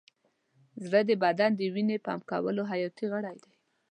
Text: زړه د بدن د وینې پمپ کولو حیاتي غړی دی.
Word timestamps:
زړه 0.85 1.01
د 1.09 1.11
بدن 1.23 1.51
د 1.55 1.61
وینې 1.73 1.97
پمپ 2.05 2.21
کولو 2.31 2.61
حیاتي 2.71 3.05
غړی 3.13 3.35
دی. 3.43 3.53